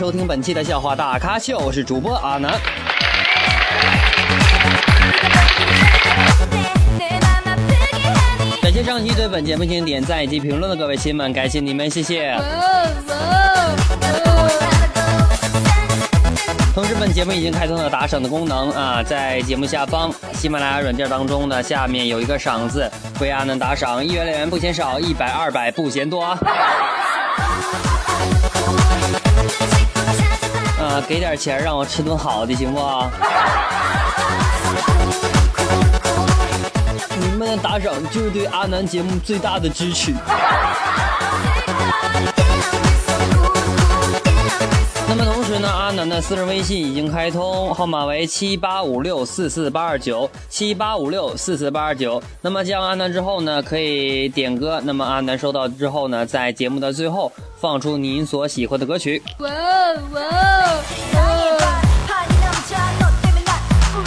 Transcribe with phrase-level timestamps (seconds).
[0.00, 2.58] 收听本期的笑话大咖秀，我是主播阿南。
[8.62, 12.34] 感谢上期对本节目进行点赞以及评论的各位亲们，感谢你们，谢谢。
[16.74, 22.90] 同时，本节目已经开通了打赏的功能啊，在节目下方喜马拉雅软件当中呢，下面有一个赏字，
[23.20, 26.38] 为阿南打赏，一元两元不嫌少，一百二百不嫌多啊。
[31.06, 32.80] 给点钱让我吃顿好的，行不？
[37.20, 40.14] 你们的打赏就是对阿南节目最大的支持。
[45.52, 52.22] 是呢，阿南的私人微信已经开通，号码为七八五六四四八二九七八五六四四八二九。
[52.40, 54.80] 那么加完阿南之后呢，可以点歌。
[54.84, 59.20] 那么阿南收到之后呢，在节目的最后放出您所喜欢的歌曲。
[59.40, 59.50] 哇
[60.12, 60.20] 哇！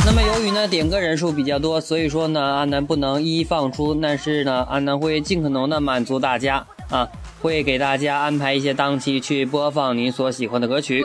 [0.05, 7.05] 那么由于呢点歌人数比较多，所以说呢阿南不能一一放出，但是呢阿南会尽可能的满足大家啊。
[7.43, 11.03] 会给大家安排一些档期去播放您所喜欢的歌曲。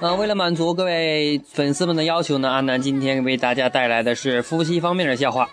[0.00, 5.46] 呃，为了满足各位粉丝们的要求呢，阿南今天为大家带来的是夫妻方面的笑话。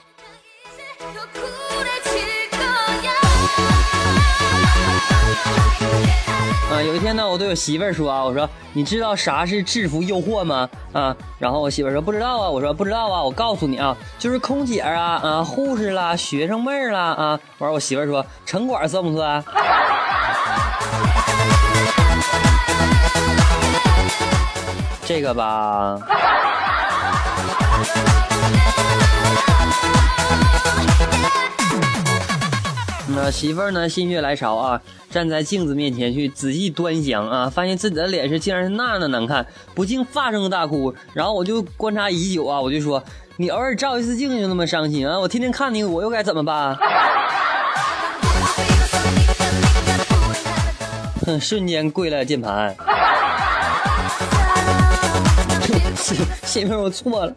[6.72, 10.68] 啊，有一天呢，我对我媳妇儿说啊，我说你知道啥是制服诱惑吗？
[10.94, 19.44] 啊，然后我媳妇儿说不知道啊，我说不知道啊，我告诉你啊，就是空姐啊，啊，护士啦，学生妹儿啦，啊，完我媳妇儿说城管算不算？
[25.06, 26.00] 这个吧。
[33.16, 33.88] 那媳妇儿呢？
[33.88, 40.94] 心血来潮啊，站在镜子面前去仔细端详啊，发现自己的脸是竟然是那样的难看，不禁发声大哭。
[41.14, 43.02] 然后我就观察已久啊，我就说
[43.38, 45.18] ：“你偶尔照一次镜就那么伤心啊？
[45.18, 46.78] 我天天看你，我又该怎么办？”
[51.26, 52.76] 哼，瞬间跪了键盘。
[56.44, 57.34] 媳妇儿，我错了。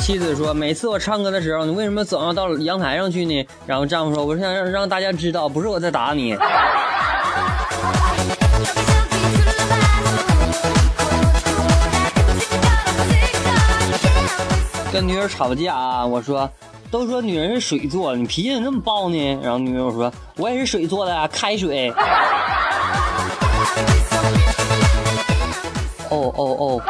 [0.00, 6.36] 妻子说：“每次我唱歌的时候，你为什么总要到阳台上去呢？”然后丈夫说：“我是想让让大家知道，不是我在打你。
[14.92, 16.48] ”跟女友吵架，啊我说
[16.88, 21.92] ：“都说女人是水做，你脾气怎么那么暴呢？”然后女友说：“我也是水做的，开水。
[26.10, 26.80] ”哦哦哦。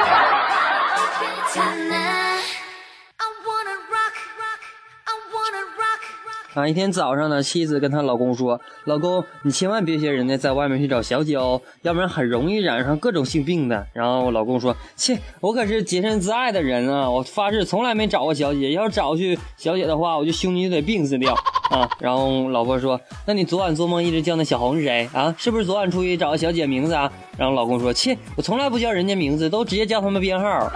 [6.56, 6.66] 啊！
[6.66, 21.34] 一天早上呢，妻子跟她老公说：“老公，你千万别学人家在外面去找小姐哦，要不然很容易染上各种性病的。”然后我老公说：“切，我可是洁身自爱的人啊，我发誓从来没找过小姐，要是找去小姐的话，我就兄弟就得病死掉
[21.68, 25.34] 啊。”然后老婆说：“那你昨晚做梦一直叫那小红是谁啊？
[25.36, 30.72] 是不是昨晚出去找个小姐名字啊？”然后老公说：“切，我从来不叫人家名字，都直接叫他们编号。”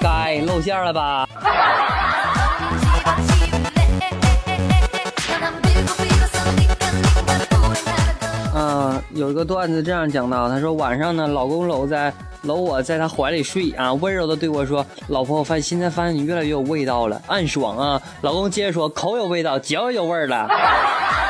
[0.00, 1.23] 该露馅了吧？
[8.54, 12.12] 嗯， 有一个段子这样讲到，他说晚上呢，老公搂在
[12.42, 20.48] 搂我在他怀里睡啊，温柔的对我说：“老婆，我发现现在发现你越来越有味道了，暗爽啊。”老公接着说：“口有味道，脚有味儿了。”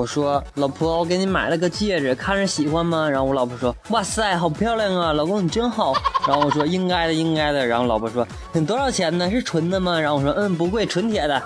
[0.00, 3.06] 我说老婆，我给你买了个戒指，看着喜欢吗？
[3.06, 5.92] 然后我老婆说，哇塞，好漂亮啊，老公你真好。
[6.26, 7.66] 然后我说应该的，应该的。
[7.66, 9.30] 然后老婆说，你多少钱呢？
[9.30, 10.00] 是纯的吗？
[10.00, 11.42] 然后我说，嗯，不贵，纯铁的。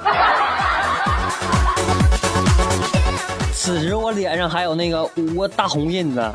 [3.52, 6.32] 此时我脸上还有那个五个大红印子。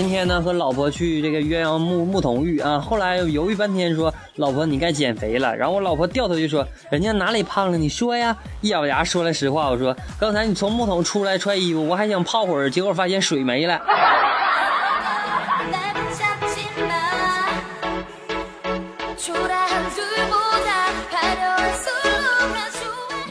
[0.00, 5.54] 今天呢，和老婆去这个鸳鸯木木桶浴啊，后来犹豫半天，说老婆你该减肥了。
[5.54, 7.76] 然后我老婆掉头就说，人家哪里胖了？
[7.76, 8.34] 你说呀？
[8.62, 13.78] 一咬牙说了实话，我说刚才你从木桶出来穿衣服，我还想泡会儿，结果发现水没了。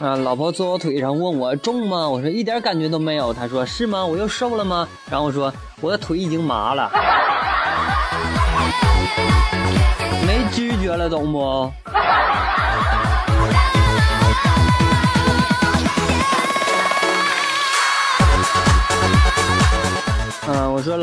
[0.00, 2.08] 啊，老婆坐我腿上问我重吗？
[2.08, 3.34] 我说一点感觉都没有。
[3.34, 4.02] 她说是吗？
[4.04, 4.88] 我又瘦了吗？
[5.10, 5.52] 然后我说
[5.82, 6.90] 我的腿已经麻了，
[10.26, 11.70] 没知觉了，懂不？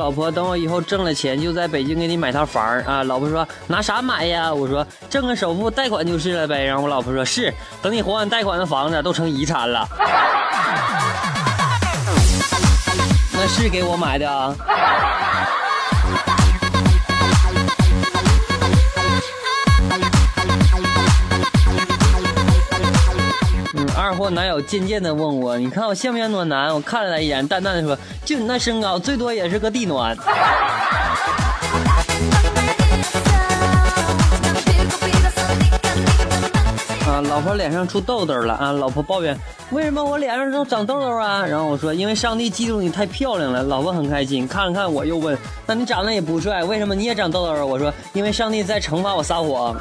[0.08, 3.04] 老婆，等我以后挣了钱，就在北京给你买套房啊。
[3.04, 4.54] 老婆说拿啥买呀？
[4.54, 6.64] 我说挣个首付贷款就是了呗。
[6.64, 9.86] 然后我老婆说是，等你还完贷款的房子都成遗产了。
[13.34, 14.56] 那是给我买的啊。
[24.08, 30.16] 二货男友渐渐的问我：“你看我像不像暖男？”我看了他一眼，淡淡的说：“就你那身高，最多也是个地暖。
[37.06, 38.72] ”啊，老婆脸上出痘痘了啊！
[38.72, 39.38] 老婆抱怨
[39.72, 45.38] ：“为什么我脸上都长痘痘啊？”然后我说：“因为上帝嫉妒你太漂亮了。”老婆很开心，看了看我又问
[45.68, 49.76] ：“那你长得也不帅，为什么你也长痘痘？”我说：“因为上帝在惩罚我撒谎。”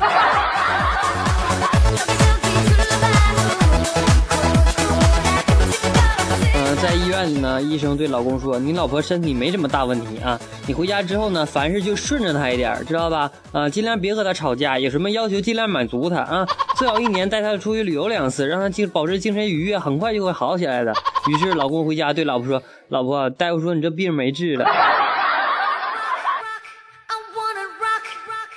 [7.07, 10.37] 医院里呢，医生对老公说：“你老婆身体没什么大问题啊，
[10.67, 13.31] 你回家之后呢，凡事就顺着她一点，知道吧？
[13.53, 16.45] 啊，尽量别和她吵架，有什么要求尽量满足她啊，
[16.77, 20.93] 最好一年带她出去旅游两次，让她精保持精神愉悦，很快就会好起来的。
[21.31, 22.61] ”于是老公回家对老婆说
[22.91, 24.67] ：“老婆，大夫说你这病没治了。”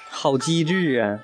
[0.09, 1.19] 好机智啊！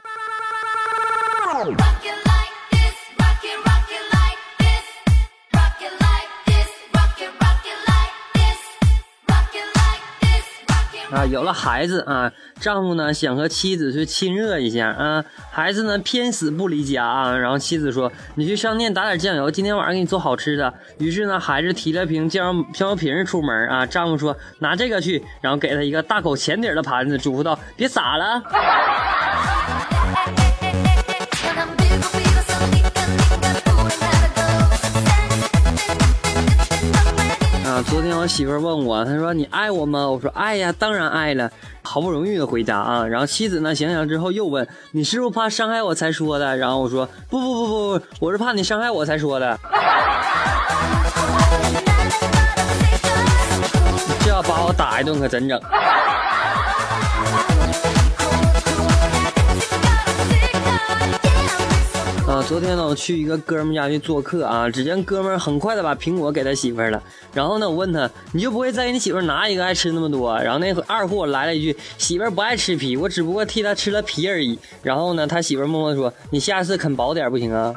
[11.31, 28.41] 有了孩子啊，丈夫呢想和妻子去亲热一下啊，孩子呢偏死不离家啊，然后妻子说：“你去商店打点酱油，今天晚上给你做好吃的。”于是呢，孩子提了瓶酱油酱油瓶出门啊，丈夫说：“拿这个去。”然后给他一个大口浅底的盘子，嘱咐道：“别洒了。”
[37.83, 40.09] 昨天我媳妇问我，她说你爱我吗？
[40.09, 41.51] 我说爱呀，当然爱了。
[41.83, 46.57] 好不容易的回家啊，然后妻子呢想想之后又问，你是不是怕伤害我才说的？
[46.57, 49.59] 然后我说不不不不不，我是怕你伤害我才说的。
[54.21, 55.61] 这要把我打一顿可怎整？
[62.47, 67.01] 昨天呢，我去一个哥们家去做客啊，只见哥们很快的把苹果给他媳妇了。
[67.33, 70.37] 然后呢，我问他，你就不会再给你媳妇拿一个，爱吃那么多？
[70.39, 74.59] 然后那二货来了一句，媳妇不爱吃皮，我只不过替他吃了皮而已。
[74.83, 77.73] 然后呢，他媳妇默默说，你下次啃薄点不行啊？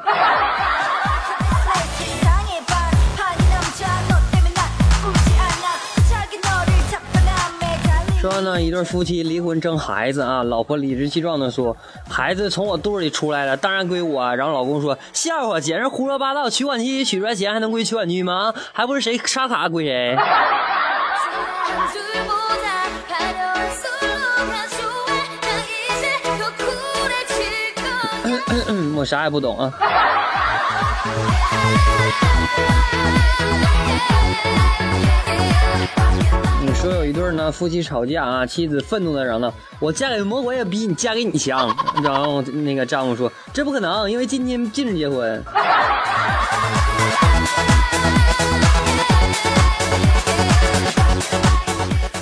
[8.21, 11.77] 说呢，一对夫妻离婚争孩子啊，老婆理直气壮的说
[12.11, 16.51] ：“孩子从我肚里出来了，当然归我。”然后老公说：“笑话，简直胡说八道！
[16.51, 18.53] 取款机取出来钱还能归取款机吗？
[18.73, 20.17] 还不是谁刷卡归谁？”
[28.97, 29.73] 我啥也不懂啊。
[36.61, 45.43] 你说有一对呢，夫妻吵架啊，妻子愤怒的嚷道：“我嫁给魔鬼也比你嫁给你强。”然后那个丈夫说：“这不可能，因为今天禁止结婚。”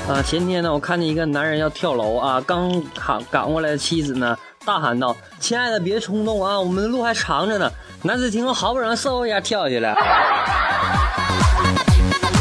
[0.08, 7.68] 啊，前天呢，我看见一个男人要跳楼啊，刚赶赶过来的妻子呢，大喊道：“亲爱的，别冲动啊，我们的路还长着呢。”
[8.02, 9.96] 男子听后好不容易嗖一下跳下去了。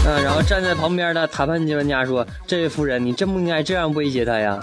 [0.08, 4.60] 嗯，然后站在旁边的谈判专家说：“这位夫人，你真不应该这样威胁他呀。”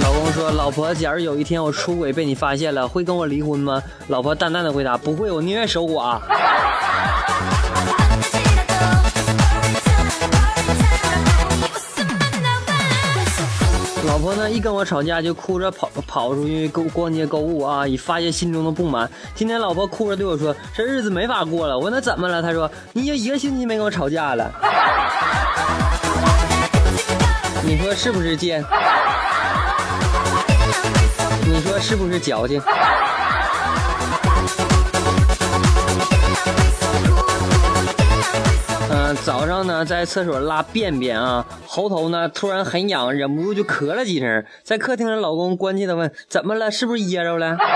[0.00, 6.20] 老公说：“老婆，假如有一天我出轨被你发现了，会跟我离婚吗？”老婆淡淡的回答：“不会，我宁愿守寡。”
[14.48, 19.10] 一跟我吵架就哭着跑跑出去购逛街购物啊，以发泄心中的不满。
[19.34, 22.42] 今天老婆哭着对我说：“这日子没法过了。”我问她怎么了？
[22.42, 24.50] 她说：“你已经一个星期没跟我吵架了。”
[27.64, 28.64] 你说是不是贱？
[31.44, 32.60] 你说是不是矫情？
[39.42, 44.44] 早上呢，在厕所拉便便啊，喉头呢突然很痒，忍不住就咳了几声。
[44.62, 46.70] 在客厅的老公关切的问：“怎么了？
[46.70, 47.56] 是不是噎着了？”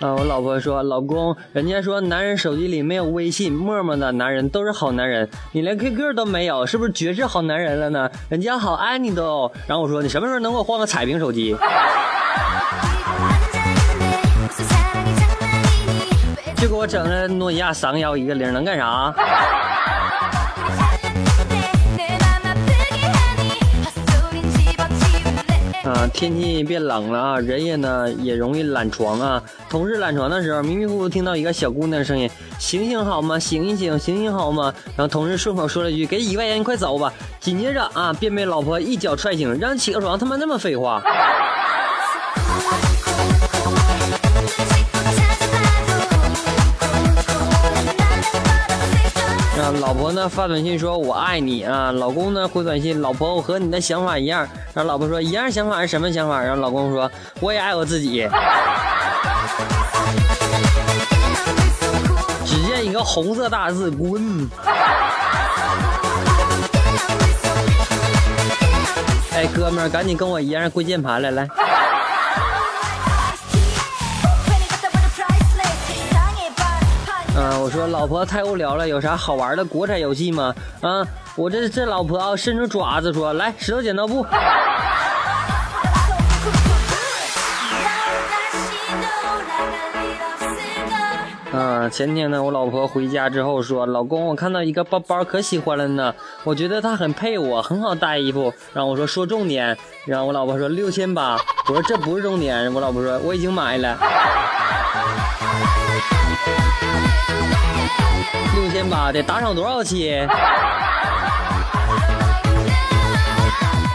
[0.00, 8.10] 啊，我老婆说，老公，人家说男人手机里没有微信、陌陌的男人都是好男人，你连 QQ 都没有，是不是绝世好男人了呢？
[8.28, 9.50] 人家好爱你的哦。
[9.66, 11.56] 然后我说，你什么时候能给我换个彩屏手机？
[16.60, 18.84] 就给我整了诺基亚三个幺一个零，能干啥？
[25.82, 29.42] 啊，天气变冷了啊，人也呢也容易懒床啊。
[29.70, 33.38] 同事懒床的时候，迷迷糊糊听到一个小姑娘的声音：“醒醒好吗？
[33.38, 41.02] 醒一醒，醒醒好吗？”然后同事顺口说了一句：“给一块钱，你快走吧。”紧接着啊，便被老婆一脚踹醒，让你起个床，他妈那么废话。
[49.90, 54.46] 老婆呢发短信说我爱你啊，老公呢回短信，老婆我和你的想法一样。
[54.72, 56.40] 然后老婆说一样想法是什么想法？
[56.40, 58.28] 然后老公说我也爱我自己。
[62.46, 64.48] 只见一个红色大字滚。
[69.34, 71.48] 哎，哥们儿，赶紧跟我一样跪键盘来来。
[77.62, 80.54] 我说老婆太无聊了，有啥好玩的国产游戏吗？
[80.80, 84.22] 啊，我这这老婆啊，伸出爪子说来石头剪刀布。
[91.52, 96.14] 啊，前天呢，我老婆回家之后说，老公，我看到一个包包可喜欢了呢，
[96.44, 98.54] 我觉得它很配我，很好搭衣服。
[98.72, 99.76] 然后我说说重点，
[100.06, 101.38] 然后我老婆说六千八，
[101.68, 103.98] 我说这不是重点，我老婆说我已经买了。
[108.54, 110.16] 六千八得打赏多少期？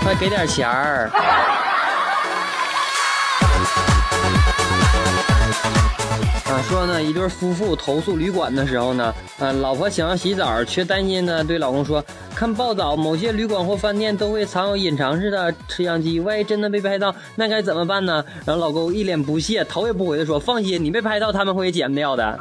[0.04, 1.10] 快给点钱儿！
[6.68, 12.04] 说呢，一对夫妇投诉旅馆的时候呢，嗯，老婆想要洗澡，却担心呢，对老公说，
[12.36, 18.26] 看报道，某些旅馆或饭店都会藏有隐藏式的摄像机，万一真的被拍到，那该怎么办呢？
[18.46, 22.40] 然后老公一脸不屑，头也不回的说，放心，你被拍到，他们会剪掉的。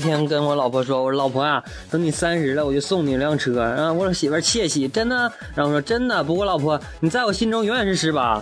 [0.00, 5.16] 天跟我老婆说：“我说老婆啊，等你三十了，我就送你一辆车。”啊，我说媳妇窃喜，真的？
[5.54, 6.24] 然后我说真的。
[6.24, 8.40] 不过老婆，你在我心中永远是十八。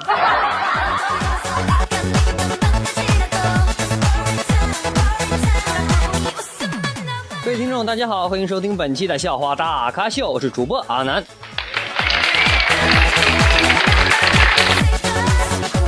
[7.44, 11.24] 各位听众，大家好，欢迎收听本期的笑话大咖秀，我是主播阿南。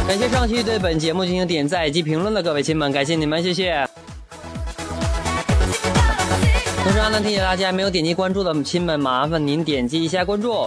[0.09, 3.90] 感谢上期对本节目进行点赞及评论的各位亲们，感谢你们，谢谢。
[6.83, 10.67] 同时，阿南提醒大家，没有点击关注的亲们，麻烦您点击一下关注。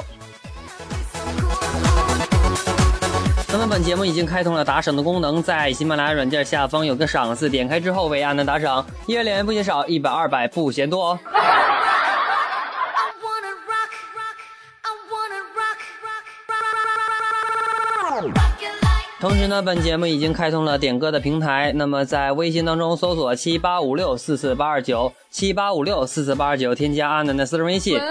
[3.52, 11.20] 那么，本节目已经开通了打赏的功能，在喜马拉雅软件下方有个赏字，点开之后为阿南打赏，一元两元不嫌少，一百二百不嫌多哦。
[19.24, 21.72] 同时呢，本节目已经开通了点歌的平台。
[21.76, 27.98] 那么在微信当中搜索七八五六四四八二九七八五六四四八二九，添加阿南的私人微信。
[27.98, 28.06] 好，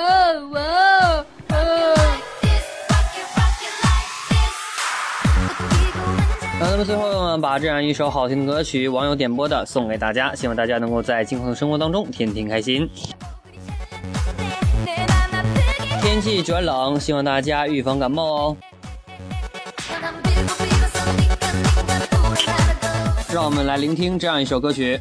[6.58, 12.88] 那么最后呢，把这样一首好听的歌曲，网友点播的送给大家，希望大家能够在今后的生活当中天天开心。
[16.00, 18.56] 天气转冷，希望大家预防感冒哦。
[23.32, 25.00] 让我们来聆听这样一首歌曲。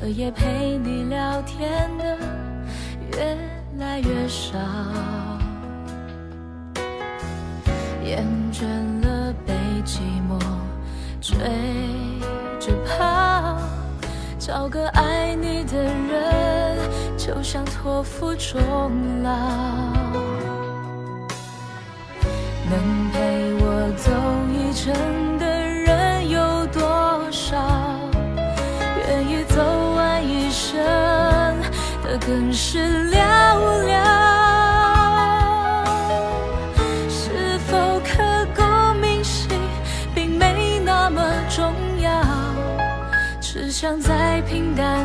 [0.00, 2.16] 彻，夜陪你聊天的
[3.12, 3.36] 越
[3.78, 4.56] 来越少，
[8.04, 8.64] 厌倦
[9.02, 9.52] 了被
[9.84, 10.38] 寂寞
[11.20, 11.36] 追
[12.58, 13.58] 着跑，
[14.38, 16.78] 找个爱你的人，
[17.18, 18.60] 就像托付终
[19.22, 19.30] 老，
[22.70, 24.10] 能陪我走
[24.50, 24.94] 一程
[32.30, 32.78] 更是
[33.10, 33.18] 寥
[33.88, 33.98] 寥。
[37.08, 38.62] 是否刻骨
[39.00, 39.48] 铭心，
[40.14, 42.22] 并没那么重要，
[43.40, 45.04] 只想在平淡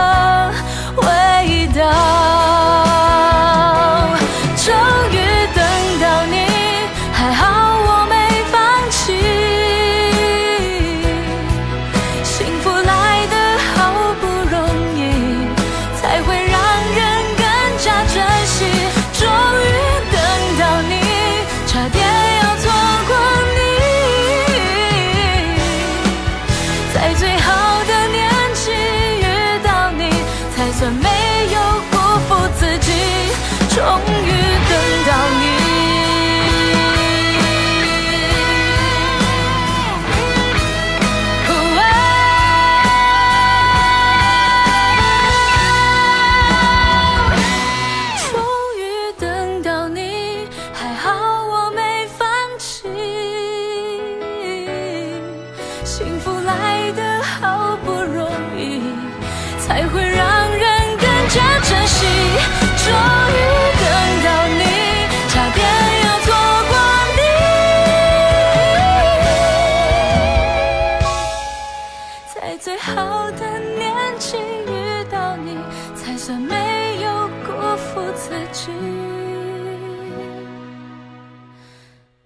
[73.01, 75.57] 好的年纪遇到你，
[75.95, 78.71] 才算没有辜负自己。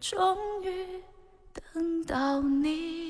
[0.02, 1.02] 终于
[1.54, 3.05] 等到你。